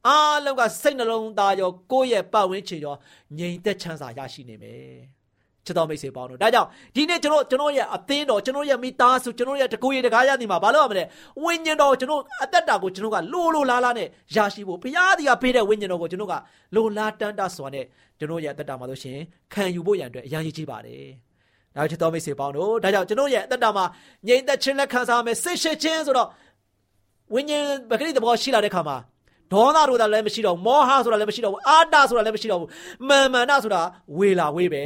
[0.06, 2.96] အားလုံးကစိတ်နှလုံးသားရောကိုယ့်ရဲ့ပတ်ဝန်းကျင်ရော
[3.38, 5.17] ငြိမ်သက်ချမ်းသာရရှိနေမယ်
[5.68, 11.04] ချစ်တော်မိတ်ဆွေပေါင်းတို့ဒါကြောင့်ဒီနေ့ကျွန်တော်ကျွန်တော်ရဲ့အသင်းတော်ကျွန်တော်ရဲ့မိသားစုကျွန်တော်ရဲ့တကူရဲ့တကားရသည်မှာဘာလို့ရမလဲ
[11.44, 16.34] ဝိညာဉ်တော်ကျွန်တော်အသက်တာကိုကျွန်တော်ကလိုလိုလားလားနဲ့ရရှိဖို့ဘုရားသည်ကပေးတဲ့ဝိညာဉ်တော်ကိုကျွန်တော်က
[16.74, 17.84] လိုလားတန်တာစွာနဲ့
[18.18, 19.18] ကျွန်တော်ရဲ့အသက်တာမှာလို့ရှင်
[19.52, 21.04] ခံယူဖို့ရန်အတွက်အရန်ကြီးကြီးပါတယ်
[21.76, 23.84] ဒါချစ်တော်မိတ်ဆွေပေါင်းတို့ဒါကြောင့်ကျွန်တော်ရဲ့အသက်တာမှာ
[24.26, 26.28] ငြိမ်သက်ခြင်းလက်ခံစားမယ်စိတ်ရှိခြင်းဆိုတော့
[27.34, 28.96] ဝိညာဉ်ပဂရိတဘောရှိလာတဲ့ခါမှာ
[29.52, 32.70] ဒေါသဆိုတာလည်းမရှိတော့ဘူးမောဟဆိုတာလည်းမရှိတော့ဘူးအာတဆိုတာလည်းမရှိတော့ဘူး
[33.08, 33.82] မာမန္တဆိုတာ
[34.18, 34.84] ဝေလာဝေးပဲ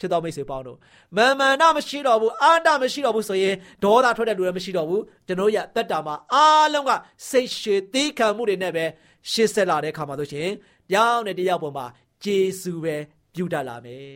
[0.00, 0.78] ချစ်တော်မိတ်ဆွေပေါင်းတို့
[1.16, 6.90] မာမန္တမရှိတော့ဘူးအာတမရှိတော့ဘူးဆိုရင်ဒေါသထွက်တဲ့လူလည်းမရှိတော့ဘူးကျွန်တော်ရတက်တာမှာအားလုံးက
[7.30, 8.84] စိတ်ရှည်သီးခံမှုတွေနဲ့ပဲ
[9.30, 10.48] ရှေ့ဆက်လာတဲ့ခါမှာဆိုရှင်
[10.92, 11.86] တောင်းတဲ့တရားပေါ်မှာ
[12.24, 12.96] ဂျေစုပဲ
[13.34, 14.14] ပြုတတ်လာမယ်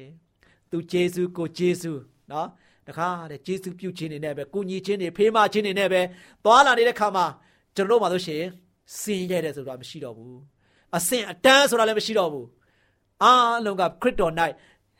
[0.71, 1.93] သူဂျေစုကိုဂျေစု
[2.31, 2.49] နော်
[2.89, 6.01] တခါတဲ့ဂျေစုပြုခြင်းနေနဲ့ပဲကုညီခြင်းတွေဖေးမခြင်းတွေနဲ့ပဲ
[6.45, 7.27] သွားလာနေတဲ့ခါမှာ
[7.77, 8.43] ကျွန်တော်တို့မှာဆိုရှင်
[9.01, 10.39] စင်ရဲတယ်ဆိုတာမရှိတော့ဘူး
[10.97, 12.47] အစင်အတန်းဆိုတာလည်းမရှိတော့ဘူး
[13.23, 14.33] အားလုံးကခရစ်တော်၌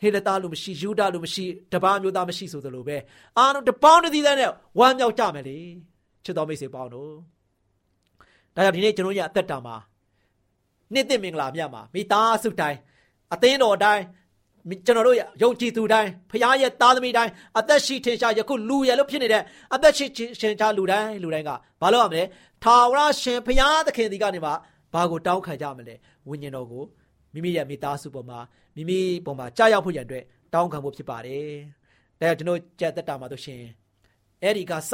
[0.03, 2.97] ဟေလတာလို့မရှိယူဒလို့မရှိတပားမျိုးသားမရှိဆိုသလိုပဲ
[3.39, 5.59] အားလုံးတပေါင်းတည်းတည်းနဲ့ဝမ်းမြောက်ကြမယ်လေ
[6.25, 7.11] ချစ်တော်မိတ်ဆွေပေါင်းတို့
[8.55, 9.77] ဒါကြောင့်ဒီနေ့ကျွန်တော်ရအသက်တာမှာ
[10.93, 12.79] နှစ်သိမင်္ဂလာမြတ်မှာမိသားစုတိုင်း
[13.35, 14.03] အသင်းတော်တိုင်း
[14.87, 19.43] ကျွန်တော်တို့ယုံကြည်သူတိုင်းဖခင်ရဲ့သားသမီးတိုင်းအသက်ရှိထင်ရှားယခုလူရလို့ဖြစ်နေတဲ့
[19.75, 22.23] အသက်ရှိထင်ရှားလူတိုင်းလူတိုင်းကဘာလို့ရမလဲ
[22.65, 24.51] ထာဝရရှင်ဖခင်သခင်ဒီကနေမှ
[24.93, 25.95] ဘာကိုတောင်းခံကြမလဲ
[26.29, 26.85] ဝိညာဉ်တော်ကို
[27.35, 28.39] မိမိရဲ့မိသားစုပေါ်မှာ
[28.77, 31.49] မိမိပေါ်မှာကြားရောက်ဖို့ရန်အတွက်တောင်းခံဖို့ဖြစ်ပါတယ်။
[32.21, 33.63] ဒါကြောင့်ကျွန်တော်ကြက်သက်တာမှာတို့ရှင်
[34.43, 34.93] အဲ့ဒီကစ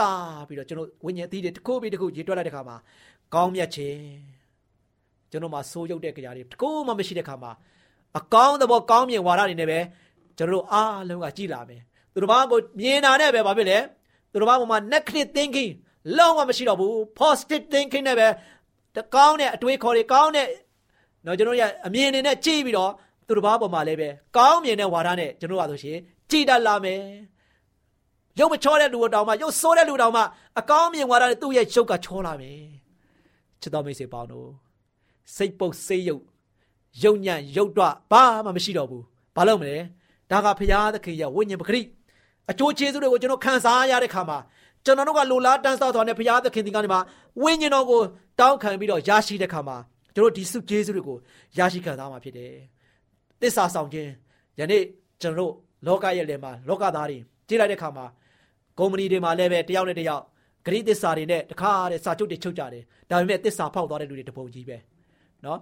[0.48, 2.76] ပြီးတော့ကျွန်တော်ဝိညာဉ်အသီးတွေတစ်ခုပြီးတစ်ခုရေးတွက်လိုက်တဲ့ခါမှာ
[3.34, 4.00] ကောင်းမြတ်ခြင်း
[5.30, 7.52] ကျွန်တော်မှာစိုးရုပ်တဲ့ကြရာတွေတကူမှမရှိတဲ့ခါမှာ
[8.18, 9.78] အကောင်းသဘောကောင်းမြင်ဝါဒတွေနဲ့ပဲ
[10.38, 11.80] ကျွန်တော်တို့အားလုံးကကြည်လာမယ်
[12.12, 13.78] သူတို့ဘာကိုမြင်တာနဲ့ပဲဘာဖြစ်လဲ
[14.32, 15.72] သူတို့ဘာပေါ်မှာ negative thinking
[16.16, 18.28] လုံးဝမရှိတော့ဘူး positive thinking နဲ့ပဲ
[18.96, 20.46] တကောင်းတဲ့အတွေးခေါ်တွေကောင်းတဲ့
[21.26, 22.92] နော်ကျွန်တော်ရဲ့အမြင်တွေနဲ့ကြည့်ပြီးတော့
[23.26, 25.98] သူတို့ဘာပေါ်မှာလည်းပဲကောင်းမြင်တဲ့ဝါဒနဲ့ကျွန်တော်ကဆိုရှင်
[26.30, 27.02] ကြည်တတ်လာမယ်
[28.38, 30.22] ရုပ်မချောတဲ့လူတောင်မှရုပ်ဆိုးတဲ့လူတောင်မှ
[30.58, 32.60] အကောင်းမြင်ဝါဒနဲ့သူ့ရဲ့ရုပ်ကချောလာမယ်
[33.60, 34.48] ချစ်တော်မိတ်ဆွေပေါင်းတို့
[35.36, 36.22] စိတ်ပုတ်စိတ်ယုတ်
[37.02, 39.04] ယုံညံ့ယုတ်တော့ဘာမှမရှိတော့ဘူး
[39.36, 39.76] ဘာလို့မလဲ
[40.30, 41.80] ဒါကဘုရားသခင်ရဲ့ဝိညာဉ်ပဂရိ
[42.50, 44.38] အကျိုးကျေးဇူးတွေကိုကျွန်တော်ခံစားရတဲ့ခါမှာ
[44.84, 47.00] ကျွန်တော်တို့ကလိုလားတန်းစားသွားတဲ့ဘုရားသခင်ဒီကနေမှာ
[47.42, 48.00] ဝိညာဉ်တော်ကို
[48.40, 49.76] တောင်းခံပြီးတော့ရရှိတဲ့ခါမှာ
[50.18, 51.16] ကျွန်တော်ဒီစုကျေးဇူးတွေကို
[51.58, 52.52] ရရှိခံစားမှာဖြစ်တယ်
[53.40, 54.10] သစ္စာဆောင်ခြင်း
[54.58, 54.82] ယနေ့
[55.22, 55.52] ကျွန်တော်တို့
[55.86, 58.06] လောကရဲ့လယ်မှာလောကသားတွေကြည့်လိုက်တဲ့ခါမှာ
[58.78, 60.22] ကုမ္ပဏီတွေမှာလည်းပဲတယောက်နဲ့တယောက်
[60.66, 64.76] ဂရိသစ္စာတွေနဲ့တခါတဲ့စာချုပ်တွေချုပ်ကြတယ်ဒါပေမဲ့သစ္စာဖောက်သွားတဲ့လူတွေတပုံကြီးပဲ
[65.44, 65.58] နော်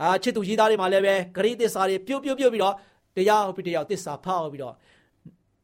[0.00, 2.74] အာချစ်သူကြီးသားတွေမှာလည်းပဲဂရိသစ္စာတွေပြုတ်ပြုတ်ပြုတ်ပြီးတော့
[3.16, 4.74] တရားပြီးတရားသစ္စာဖောက်ပြီးတော့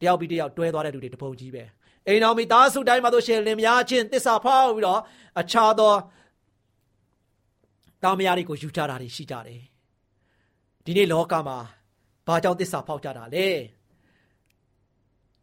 [0.01, 1.63] တယောက်ပြီးတယောက်တွဲသွားတဲ့လူတွေတပုံကြီးပဲ
[2.07, 4.99] အိမ်တော်မိသားစုတိုင်းမှာတို့ရှင်လင်မယားချင်းသစ္စာဖောက်ပြီးတော့
[5.41, 5.93] အခြားသော
[8.03, 9.61] တောင်မယားတွေကိုယူကြတာတွေရှိကြတယ်
[10.85, 11.57] ဒီနေ့လောကမှာ
[12.27, 13.47] ဘာကြောင့်သစ္စာဖောက်ကြတာလဲ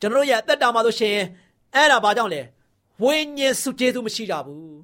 [0.00, 1.16] ကျွန်တော်ရဲ့အသက်တာမှာဆိုရှင်
[1.74, 2.42] အဲ့ဒါဘာကြောင့်လဲ
[3.02, 4.78] ဝိညာဉ်စုကျေးဇူးမရှိကြဘူး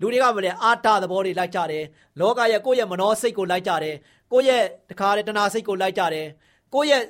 [0.00, 1.84] လူတွေကမလဲအာတာသဘောတွေလိုက်ကြတယ်
[2.20, 3.96] လောကရဲ့ကိုယ့်ရဲ့မနောစိတ်ကိုလိုက်ကြတယ်
[4.32, 6.26] ကိုယ့်ရဲ့တခါတဲ့တဏှာစိတ်ကိုလိုက်ကြတယ်
[6.74, 7.02] ကိုယ့်ရဲ့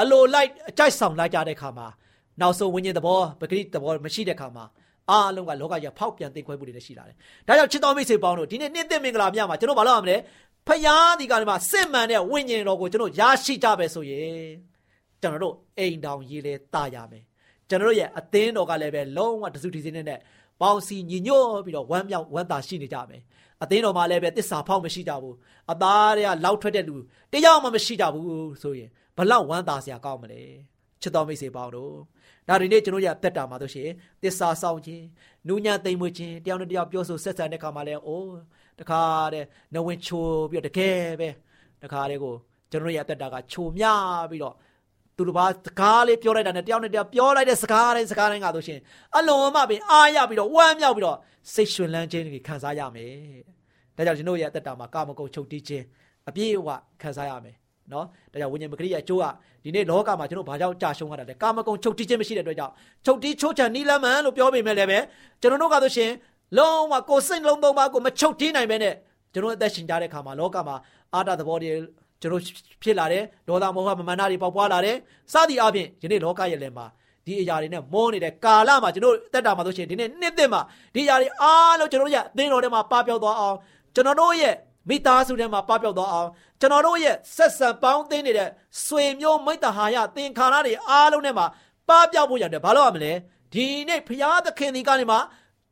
[0.00, 1.86] အလိုလိုက်အကြိုက်ဆောင်လိုက်ကြတဲ့ခါမှာ
[2.40, 4.64] နောက်ဆုံးဝိညာဉ်သဘောပဂရိသဘောမရှိတဲ့ခါမှာ
[5.10, 7.16] အားလုံးကလောကကြီးဖောက်ပြန်သိခွဲမှုတွေလည်းရှိလာတယ်။
[7.48, 10.16] ဒါကြောင့်ချစ်တော်မိတ်ဆွေပေါင်းတို့ဒီနေ့နှစ်သက်မင်္ဂလာမြတ်မှာကျွန်တော်ဘာလို့ရမလဲ။
[10.66, 14.48] ဖယားဒီကနေ့မှာစစ်မှန်တဲ့ဝိညာဉ်တော်ကိုကျွန်တော်ရရှိကြပဲဆိုရင်
[15.20, 17.22] ကျွန်တော်တို့အိမ်တောင်ရေးလဲတာရမယ်။
[17.68, 20.20] ကျွန်တော်တို့ရဲ့အသင်းတော်ကလည်းပဲလုံးဝတစုတည်စင်းနဲ့
[20.60, 23.22] ပေါင်းစီညီညွတ်ပြီးတော့ဝမ်းမြောက်ဝမ်းသာရှိနေကြမယ်။
[23.62, 25.34] အသင်းတော်မှာလည်းပဲတစ္ဆာဖောက်မရှိကြဘူး။
[25.72, 26.96] အသားတွေကလောက်ထွက်တဲ့လူ
[27.32, 30.42] တယောက်မှမရှိကြဘူးဆိုရင်ဘလောက်ဝမ်းသာစရာကောင်းမလဲ။
[31.02, 31.94] ချစ်တော်မိတ်ဆွေပေါင်းတို့
[32.50, 35.04] ဒါတွေနဲ့ကျွန်တော်ရတက်တာမှာတို့ရှိရင်တစ္ဆာဆောင်ခြင်း
[35.48, 38.36] နူးညံ့သိမ်မွေ့ခြင်းတယောက်နဲ့တယောက်ပြောဆိုဆက်ဆံတဲ့ခါမှာလဲအိုး
[38.80, 39.02] တခါ
[39.34, 41.28] တဲ့နဝင်ချိုပြီးတော့တကယ်ပဲ
[41.82, 42.34] တခါတည်းကို
[42.70, 43.84] ကျွန်တော်ရတက်တာကချိုမြ
[44.30, 44.54] ပြီးတော့
[45.16, 48.80] သူတို့ဘာစကားလေးပြောလိုက်တာနဲ့တယောက်နဲ့တယောက်ပြောလိုက်တဲ့စကားတိုင်းစကားတိုင်းကဆိုရှင်
[49.16, 51.18] အလုံးမပင်အားရပြီးတော့ဝမ်းမြောက်ပြီးတော့
[51.54, 53.12] စိတ်ရွှင်လန်းခြင်းတွေခံစားရမယ်။
[53.96, 55.84] ဒါကြောင့်ကျွန်တော်ရဲ့အသက်တာမှာကာမဂုဏ်ချုပ်တီးခြင်း
[56.28, 56.68] အပြည့်အဝ
[57.02, 57.56] ခံစားရမယ်
[57.94, 59.24] နော်ဒါကြောင့်ဝိညာဉ်မဂရိရဲ့အကျိုးက
[59.64, 62.72] ဒီနေ့လောကမှာကျွန်တော်ဘာကြောင့်ကြာရှုံးရတာလဲကာမဂုဏ်ချုပ်တီးခြင်းမရှိတဲ့အတွက်ကြောင့်
[63.06, 64.98] ချုပ်တီးချိုးချံနီးလမ်းမှန်လို့ပြောပေမဲ့လည်းပဲ
[65.40, 66.10] ကျွန်တော်တို့ကဆိုရှင်
[66.58, 68.94] လုံးဝကိုယ်စိတ်လုံးသုံးပါကိုမချုပ်တီးနိုင်ပဲနဲ့
[69.32, 70.76] ကျွန်တော်အသက်ရှင်ကြတဲ့အခါမှာလောကမှာ
[71.14, 71.70] အာတသဘောတွေ
[72.20, 72.42] ကျွန်တော်
[72.82, 74.96] ဖြစ်လာတယ်ဒေါသမောဟမမာနတွေပေါက်ပွားလာတယ်
[75.32, 76.86] စသည်အပြင်ယနေ့လောကရဲ့လယ်မှာ
[77.26, 80.60] ဒီအရာတွေနဲ့မောနေတဲ့ကာလမှာကျွန်တော်တက်တာမှာဆိုရှင်ဒီနေ့နှစ်သက်မှာ
[80.94, 83.56] ဒီအရာတွေအားလုံးကျွန်တော်ရဲ့အသင်းတော်ထဲမှာပပျောက်သွားအောင်
[83.94, 84.54] ကျွန်တော်တို့ရဲ့
[84.88, 86.28] မိသားစုထဲမှာပပျောက်သွားအောင်
[86.60, 88.48] ကျွန်တော်တို့ရဲ့ဆက်ဆံပေါင်းသင်းနေတဲ့
[88.84, 91.46] ဆွေမျိုးမိတ္တဟာယသင်္ခါရတွေအားလုံးထဲမှာ
[91.88, 93.12] ပပျောက်ဖို့ရတယ်ဘာလို့ရမလဲ
[93.54, 95.18] ဒီနေ့ဘုရားသခင်ဒီကနေမှာ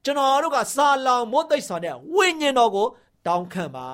[0.04, 2.86] ကျွန်တော်တို့ကစာလောင်မွတ်သိပ်ဆောင်တဲ့ဝိညာဉ်တော်ကို
[3.26, 3.88] တောင်းခံပါ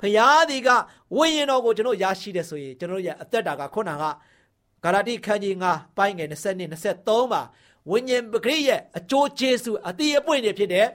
[0.00, 0.68] ဖရာဒီက
[1.16, 4.04] ဝိညာဉ်တော်ကိုကျွန်တော်ရရှိတယ်ဆိုရင်ကျွန်တော်ရဲ့အသက်တာကခုနက
[4.84, 7.42] ဂါလာတိခန်းကြီး9ပိုင်းငယ်20နဲ့23မှာ
[7.90, 10.86] ဝိညာဉ်ပဂရိရဲ့အကျိုးကျေးဇူးအတိအပွင့်တွေဖြစ်တဲ့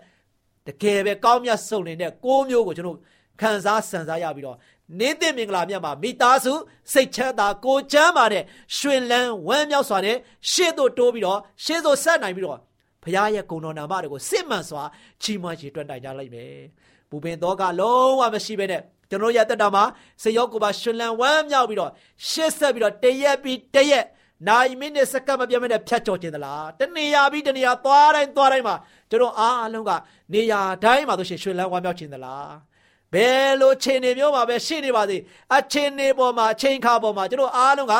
[0.67, 2.99] တကယ်ပဲကောင်းမြတ်ဆုံးနေတဲ့ကိုးမျိုးကိုကျွန်တော်
[3.39, 4.57] ခံစားဆန်စားရပြီးတော့
[4.99, 6.53] နေတဲ့မင်္ဂလာမြတ်မှာမိသားစု
[6.93, 8.43] စိတ်ချမ်းသာကိုချမ်းသာတဲ့
[8.77, 10.17] ရွှင်လန်းဝမ်းမြောက်စွာနဲ့
[10.51, 12.59] ရှေ့သို့တိုးပြီးတော့ရှေ့သို့ဆက်နိုင်ပြီးတော့
[13.03, 14.83] ဘုရားရဲ့ဂုဏ်တော်နာမတွေကိုစစ်မှန်စွာ
[15.21, 16.53] ချီးမွမ်းချီးတွန်းတိုင်ကြလိုက်မယ်။
[17.09, 19.83] ပူပင်တော့ကလုံးဝမရှိဘဲနဲ့ကျွန်တော်ရတက်တာမှာ
[20.23, 21.91] စေရောကိုပါရှင်လန်ဝမ်းမြောက်ပြီးတော့
[22.29, 24.05] ရှေ့ဆက်ပြီးတော့တရက်ပြီးတရက်
[24.47, 28.75] နိုင်မိနစ်စက္ကန့်မပြတ်မနဲ့ဖြတ်ကျော်ခြင်းသလားတနေရာပြီးတနေရာသွားတိုင်းသွားတိုင်းမှာ
[29.09, 29.91] ကျွန်တော်အားအလုံးက
[30.33, 32.68] နေရာတိုင်းမှာဆိုရှင်ရွှေလန်းဝမ်းမြောက်ခြင်းသလား
[33.13, 35.17] ဘယ်လိုခြေနေမျိုးမှာပဲရှိနေပါစေ
[35.57, 37.93] အချိန်နေပေါ်မှာအချိန်ခါပေါ်မှာကျွန်တော်အားလုံးက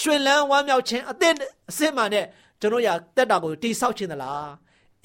[0.00, 1.34] ရွှေလန်းဝမ်းမြောက်ခြင်းအသင့်
[1.70, 2.26] အစစ်မှန်တဲ့
[2.60, 4.48] ကျွန်တော်ရတက်တာကိုတိဆောက်ခြင်းသလား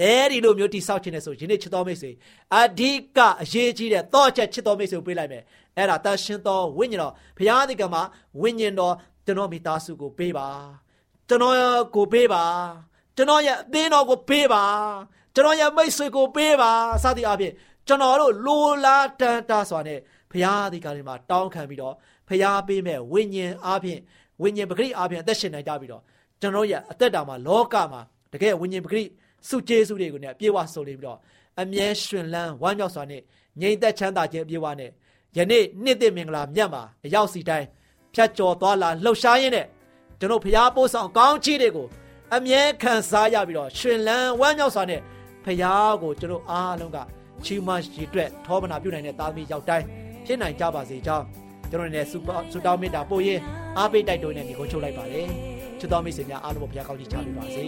[0.01, 2.11] အဲဒီလိုမျိုးတိဆောက်ခြင်းနဲ့ဆိုယနေ့ချစ်တော်မိတ်ဆွေ
[2.57, 5.43] အဓိကအရေးကြီးတဲ့သောချက်ချစ်တော်မိတ်ဆွေကိုပေးလိုက်မယ်
[5.77, 8.03] အဲ့ဒါတန်ရှင်တော်ဝိညာဉ်တော်ဘုရားသခင်မှာ
[8.41, 8.93] ဝိညာဉ်တော်
[9.25, 10.47] ကျွန်တော်မိသားစုကိုပေးပါ
[11.27, 11.55] ကျွန်တော်
[11.95, 12.43] ကိုပေးပါ
[13.15, 14.63] ကျွန်တော်ရဲ့အသင်းတော်ကိုပေးပါ
[15.35, 16.71] ကျွန်တော်ရဲ့မိတ်ဆွေကိုပေးပါ
[17.03, 17.53] စသည်အပြင်
[17.87, 19.99] ကျွန်တော်တို့လိုလားတန်တာစွာနဲ့
[20.31, 21.95] ဖရာဒီကနေ့မှာတောင်းခံပြီးတော့
[22.27, 23.99] ဖရာပေးမဲ့ဝိညာဉ်အားဖြင့်
[24.41, 26.01] ဝိညာဉ်ပဂရိအားဖြင့်အသက်ရှင်နိုင်ကြပြီးတော့
[26.41, 28.01] ကျွန်တော်ရဲ့အသက်တာမှာလောကမှာ
[28.33, 29.03] တကယ်ဝိညာဉ်ပဂရိ
[29.47, 31.17] စုကျေးစုတွေကိုလည်းအပြည့်အဝဆိုနေပြီးတော့
[31.61, 33.21] အမြဲရှင်လန်းဝမ်းမြောက်စွာနဲ့
[33.61, 34.91] ငြိမ်သက်ချမ်းသာခြင်းအပြည့်အဝနဲ့
[35.37, 37.67] ယနေ့နှစ်သိမင်္ဂလာမြတ်မှာအရောက်စီတိုင်း
[38.13, 39.67] ဖြတ်ကျော်သွားလာလှုပ်ရှားရင်းနဲ့
[40.19, 41.87] ကျွန်တော်ဖရာပို့ဆောင်ကောင်းချီးတွေကို
[42.35, 45.01] အမြဲခံစားရပြီးတော့ရှင်လန်းဝမ်းမြောက်စွာနဲ့
[45.45, 46.97] ဖရာကိုကျွန်တော်အားလုံးက
[47.45, 49.85] ချီးမွမ်းရည်အတွက်ထောပနာပြုနိုင်တဲ့သားသမီးရောက်တိုင်း
[50.25, 51.25] ဖြစ်နိုင်ကြပါစေကြောင်း
[51.69, 53.39] ကျွန်တော်နဲ့စူပါစူတောင်းမေတ္တာပို့ရင်
[53.77, 55.27] အားပေးတိုက်တွန်းနေဒီကိုချုပ်လိုက်ပါတယ်
[55.79, 57.63] ချစ်တော်မိတ်ဆွေများအားလုံးကိုဘုရားကောင်းချီးချပေးပါစေ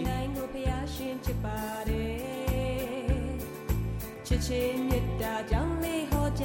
[4.26, 6.44] ချစ်ချင်းမေတ္တာကြောင့်လေးဟောကြ